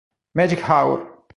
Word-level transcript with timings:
Magic 0.33 0.67
Hour 0.67 1.21